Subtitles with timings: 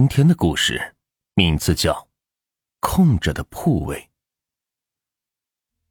[0.00, 0.94] 今天的故事
[1.34, 1.92] 名字叫
[2.80, 3.96] 《空着的铺位》。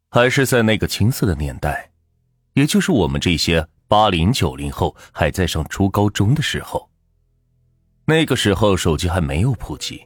[0.09, 1.92] 还是在那个青涩的年代，
[2.53, 6.90] 也就是我们这些八零九零后还在上初高中的时候。
[8.05, 10.04] 那个时候手机还没有普及，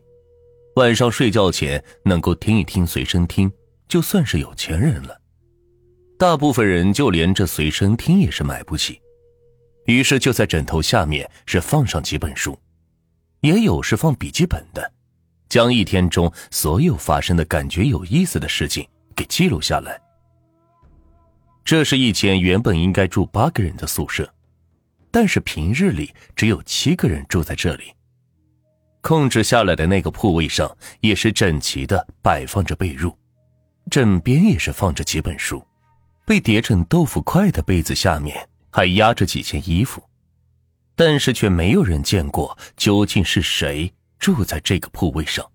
[0.75, 3.49] 晚上睡觉前能够听一听随身听，
[3.87, 5.17] 就算是有钱人了。
[6.19, 9.01] 大部分人就连这随身听也是买不起，
[9.85, 12.59] 于是就在枕头下面是放上几本书。
[13.43, 14.91] 也有是放笔记本的，
[15.49, 19.99] 将一天中所有发生的感觉有意思的事情给记录下来。
[21.65, 24.33] 这是一间原本应该住八个人的宿舍，
[25.11, 27.93] 但是平日里只有七个人住在这里。
[29.01, 33.13] 控制下来的那个铺位上也是整齐的摆放着被褥，
[33.91, 35.61] 枕边也是放着几本书，
[36.25, 40.01] 被叠成豆腐块的被子下面还压着几件衣服。
[40.95, 45.45] 但是却没有人见过究竟是谁住在这个铺位上，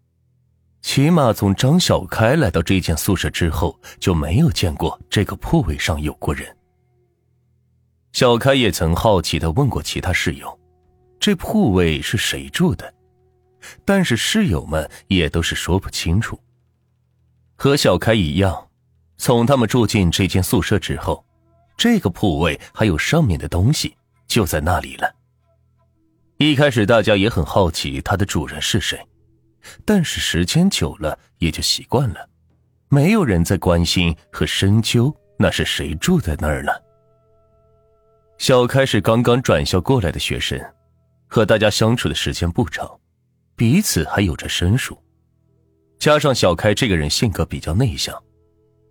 [0.82, 6.56] 起码从张小开来到这间宿舍之后，就没有见过这个铺位上有过人。
[8.12, 10.58] 小开也曾好奇的问过其他室友，
[11.20, 12.92] 这铺位是谁住的，
[13.84, 16.38] 但是室友们也都是说不清楚。
[17.54, 18.68] 和小开一样，
[19.18, 21.24] 从他们住进这间宿舍之后，
[21.76, 25.14] 这个铺位还有上面的东西就在那里了。
[26.38, 28.96] 一开始大家也很好奇它的主人是谁，
[29.84, 32.28] 但是时间久了也就习惯了，
[32.88, 36.80] 没有人在关心和深究那是谁住在那儿了。
[38.38, 40.56] 小开是刚刚转校过来的学生，
[41.26, 42.88] 和大家相处的时间不长，
[43.56, 44.96] 彼此还有着生疏，
[45.98, 48.16] 加上小开这个人性格比较内向，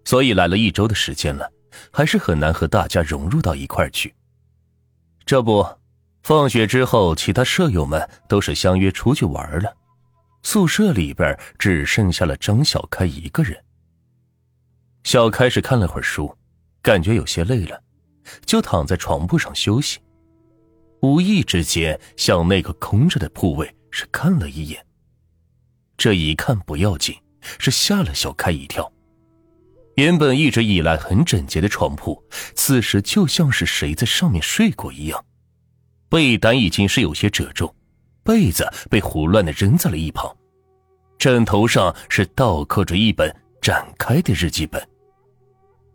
[0.03, 1.50] 所以来了一周的时间了，
[1.92, 4.14] 还是很难和大家融入到一块去。
[5.25, 5.66] 这不。
[6.28, 9.73] 放学之后，其他舍友们都是相约出去玩了，
[10.44, 13.58] 宿舍里边只剩下了张小开一个人。
[15.06, 16.38] 小开是看了会儿书，
[16.81, 17.81] 感觉有些累了，
[18.46, 20.00] 就躺在床铺上休息。
[21.01, 24.85] 无意之间向那个空着的铺位是看了一眼。
[25.96, 27.16] 这一看不要紧，
[27.57, 28.91] 是吓了小开一跳。
[29.96, 32.22] 原本一直以来很整洁的床铺，
[32.53, 35.24] 此时就像是谁在上面睡过一样。
[36.09, 37.73] 被单已经是有些褶皱，
[38.23, 40.35] 被子被胡乱的扔在了一旁，
[41.18, 44.81] 枕头上是倒扣着一本展开的日记本。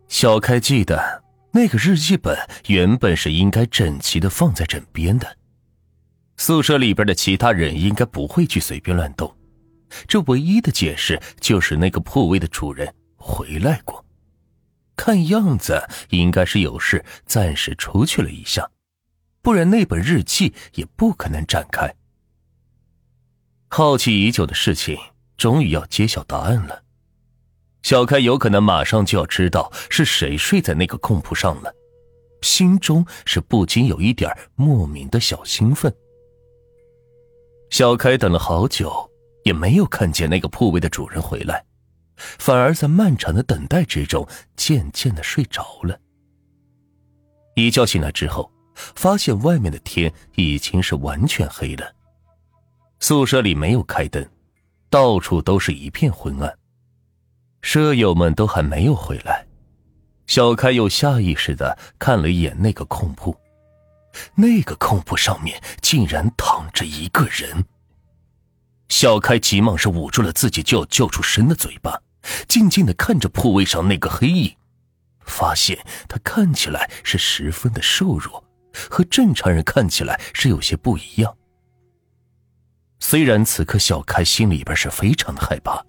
[0.07, 2.37] 小开记得那个日记本
[2.67, 5.37] 原本是应该整齐的放在枕边的，
[6.37, 9.35] 宿舍里边的其他人应该不会去随便乱动，
[10.07, 14.05] 这唯一的解释就是那个铺位的主人回来过，
[14.95, 18.69] 看样子应该是有事暂时出去了一下。
[19.43, 21.93] 不然，那本日记也不可能展开。
[23.67, 24.97] 好奇已久的事情，
[25.35, 26.83] 终于要揭晓答案了。
[27.81, 31.75] 小开有可能马上就要知道是谁睡在那个空铺上了，
[32.41, 35.93] 心中是不禁有一点莫名的小兴奋。
[37.69, 39.11] 小开等了好久，
[39.43, 41.65] 也没有看见那个铺位的主人回来，
[42.15, 44.25] 反而在漫长的等待之中，
[44.55, 45.99] 渐渐的睡着了。
[47.55, 48.49] 一觉醒来之后。
[48.75, 51.93] 发现外面的天已经是完全黑了，
[52.99, 54.27] 宿舍里没有开灯，
[54.89, 56.57] 到处都是一片昏暗。
[57.61, 59.45] 舍友们都还没有回来，
[60.27, 63.35] 小开又下意识的看了一眼那个空铺，
[64.35, 67.65] 那个空铺上面竟然躺着一个人。
[68.89, 72.01] 小开急忙是捂住了自己就要叫出声的嘴巴，
[72.47, 74.55] 静静的看着铺位上那个黑影，
[75.25, 78.42] 发现他看起来是十分的瘦弱。
[78.89, 81.35] 和正常人看起来是有些不一样。
[82.99, 85.85] 虽然此刻小开心里边是非常的害怕，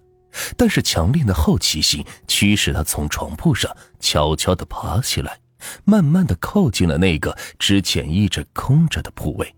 [0.57, 5.39] 但是强烈的好奇心驱使他从床铺上悄悄的爬起来，
[5.85, 9.55] 慢慢的靠近了那个之前一直空着的铺位。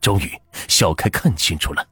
[0.00, 0.30] 终于，
[0.68, 1.86] 小开看清楚了，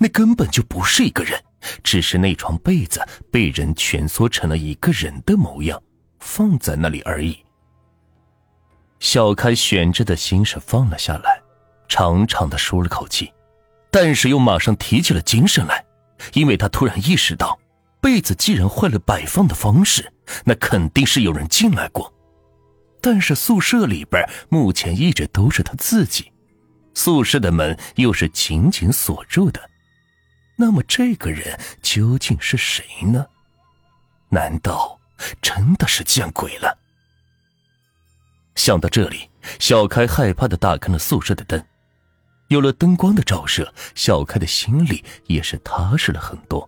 [0.00, 1.38] 那根本就不是一个人，
[1.82, 3.00] 只是那床被子
[3.30, 5.80] 被人蜷缩成了一个人的模样，
[6.18, 7.43] 放在那里而已。
[9.00, 11.40] 小开悬着的心是放了下来，
[11.88, 13.32] 长长的舒了口气，
[13.90, 15.84] 但是又马上提起了精神来，
[16.32, 17.58] 因为他突然意识到，
[18.00, 20.12] 被子既然换了摆放的方式，
[20.44, 22.12] 那肯定是有人进来过。
[23.00, 26.32] 但是宿舍里边目前一直都是他自己，
[26.94, 29.60] 宿舍的门又是紧紧锁住的，
[30.56, 33.26] 那么这个人究竟是谁呢？
[34.30, 34.98] 难道
[35.42, 36.78] 真的是见鬼了？
[38.64, 39.28] 想到这里，
[39.58, 41.62] 小开害怕的打开了宿舍的灯，
[42.48, 46.66] 有了灯光的照射，小开的心里也是踏实了很多，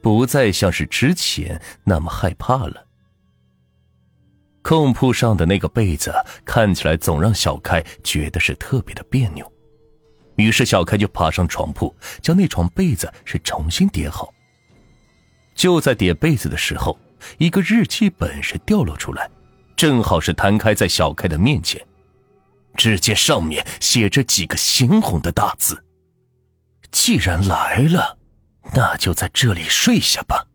[0.00, 2.86] 不再像是之前那么害怕了。
[4.62, 6.10] 空铺上的那个被子
[6.42, 9.52] 看起来总让小开觉得是特别的别扭，
[10.36, 14.32] 于是小开就爬上床铺，将那床被子是重新叠好。
[15.54, 16.98] 就在叠被子的时候，
[17.36, 19.28] 一个日记本是掉落出来，
[19.76, 21.80] 正好是摊开在小开的面前。
[22.76, 25.84] 只见上面写着几个鲜红的大字
[26.92, 28.18] ：“既然来了，
[28.74, 30.46] 那就在这里睡下吧。”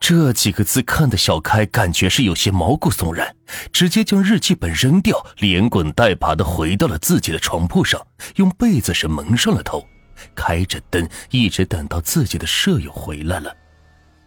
[0.00, 3.34] 这几个字看得小开感觉是有些毛骨悚然，
[3.72, 8.04] 直接将日记本扔掉，连滚带爬的回到了自己的床铺上，
[8.34, 9.86] 用被子是蒙上了头，
[10.34, 13.56] 开着灯，一直等到自己的舍友回来了，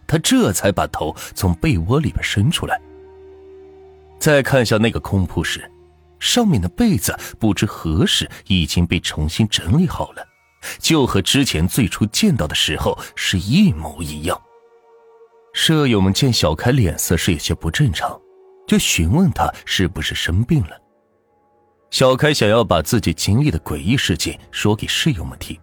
[0.08, 2.82] 他这才把头从被窝里边伸出来。
[4.20, 5.70] 再看向那个空铺时。
[6.20, 10.28] 上面的被子不知何时已经被重新整理好了，
[10.78, 14.38] 就和之前最初见到的时候是一模一样。
[15.54, 18.20] 舍友们见小开脸色是有些不正常，
[18.68, 20.78] 就询问他是不是生病了。
[21.90, 25.58] 小开想要把自己经历的诡异事情说给室友们听，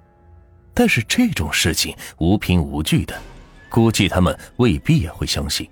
[0.73, 3.15] 但是这种事情无凭无据的，
[3.69, 5.69] 估计他们未必也会相信。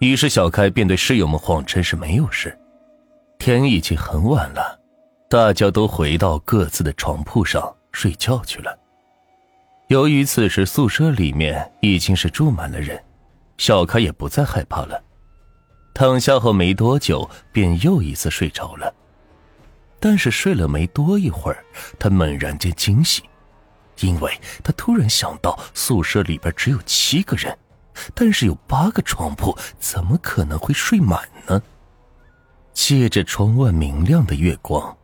[0.00, 2.58] 于是小开便对室友们谎称是没有事。
[3.38, 4.80] 天已经很晚了，
[5.28, 8.78] 大家都回到各自的床铺上睡觉去了。
[9.88, 13.02] 由于此时宿舍里面已经是住满了人，
[13.58, 15.02] 小开也不再害怕了。
[15.92, 18.94] 躺下后没多久，便又一次睡着了。
[19.98, 21.62] 但是睡了没多一会儿，
[21.98, 23.22] 他猛然间惊醒，
[24.00, 24.32] 因为
[24.64, 27.54] 他突然想到宿舍里边只有七个人，
[28.14, 31.62] 但是有八个床铺，怎么可能会睡满呢？
[32.72, 34.96] 借着窗外明亮的月光，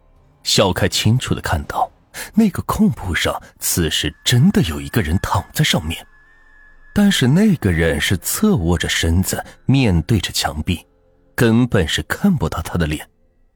[0.42, 1.90] 小开清楚的看到，
[2.34, 6.06] 那个空铺上此时真的有一个人躺在上面，
[6.94, 10.86] 但是那个人是侧卧着身子，面对着墙壁，
[11.34, 13.06] 根本是看不到他的脸，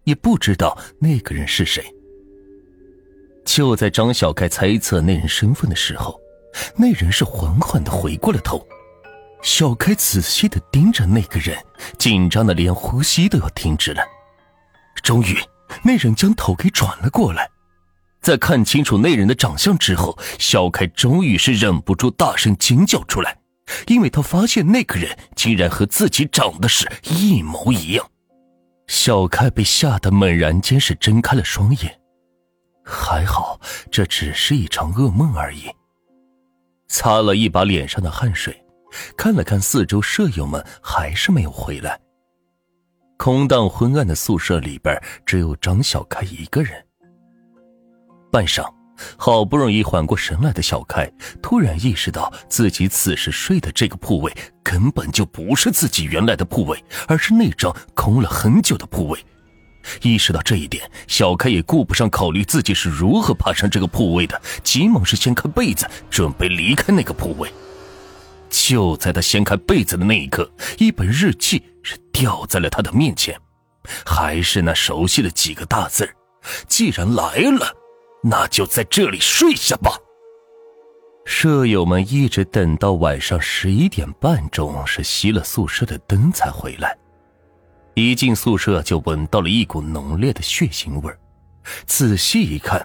[0.04, 1.82] 也不知道那个人是谁。
[3.44, 6.20] 就在张小开猜测那人身份的时候，
[6.76, 8.64] 那人是缓缓的回过了头。
[9.42, 11.56] 小开仔细的盯着那个人，
[11.98, 14.02] 紧张的连呼吸都要停止了。
[15.02, 15.36] 终于，
[15.82, 17.48] 那人将头给转了过来，
[18.20, 23.38] 在看清楚那人的长相之后，小开终于是忍不住大声惊叫出来，
[23.86, 28.06] 因为他发现那个人竟然和自己长得是一模一样。
[28.88, 31.98] 小开被吓得猛然间是睁开了双眼，
[32.84, 33.58] 还好
[33.90, 35.70] 这只是一场噩梦而已。
[36.88, 38.62] 擦了一把脸上的汗水。
[39.16, 41.98] 看了看四周，舍友们还是没有回来。
[43.16, 46.72] 空荡昏暗的宿舍里边，只有张小开一个人。
[48.32, 48.66] 半晌，
[49.16, 51.10] 好不容易缓过神来的小开，
[51.42, 59.18] 突然意识到自己此时睡的这个铺位根本就不是自己原来的铺位，而是那张空了很久的铺位。
[60.02, 67.52] 意识到这一点，小开也顾不上考虑自己是如何爬上这个铺位的，急忙是掀开被子，准备离开那个铺位。
[68.50, 73.40] 就在他掀开被子的那一刻，一本日记是掉在了他的面前，
[74.04, 76.08] 还是那熟悉的几个大字
[76.66, 77.72] 既然来了，
[78.22, 79.96] 那就在这里睡下吧。
[81.24, 86.96] 舍友们一直等到晚上十一点半钟，是熄了宿舍的灯才回来。
[87.94, 91.12] 一进宿舍就闻到了一股浓烈的血腥味
[91.86, 92.84] 仔细一看，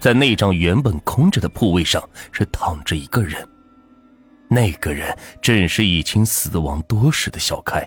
[0.00, 2.02] 在那张原本空着的铺位上
[2.32, 3.46] 是躺着一个人。
[4.54, 7.86] 那个人正是已经死亡多时的小开。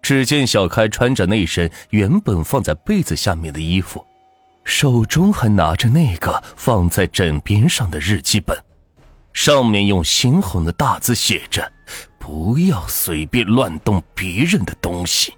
[0.00, 4.04] 只见小开穿着那身原本放在被子下面的衣服，
[4.64, 8.58] 手中还拿着那个放在枕边上的日记本，
[9.32, 11.70] 上面用猩红的大字写着
[12.18, 15.34] ：“不要随便乱动别人的东西。”